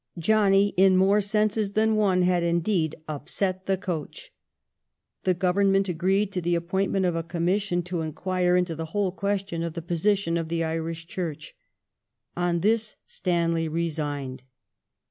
"Johnny," 0.17 0.69
in 0.77 0.97
more 0.97 1.21
senses 1.21 1.73
than 1.73 1.95
one, 1.95 2.23
had 2.23 2.41
indeed" 2.41 2.95
upset 3.07 3.67
the 3.67 3.77
coach." 3.77 4.33
The 5.25 5.35
Government 5.35 5.85
agi 5.89 6.09
eed 6.09 6.31
to 6.31 6.41
the 6.41 6.55
appointment 6.55 7.05
of 7.05 7.15
a 7.15 7.21
Commission 7.21 7.83
to 7.83 8.01
inquire 8.01 8.55
into 8.57 8.73
the 8.73 8.85
whole 8.97 9.11
question 9.11 9.61
of 9.61 9.73
the 9.73 9.81
posi 9.83 10.17
tion 10.17 10.37
of 10.37 10.47
the 10.47 10.63
Irish 10.63 11.05
Church. 11.05 11.53
On 12.35 12.61
this 12.61 12.95
Stanley 13.05 13.67
resigned. 13.67 14.41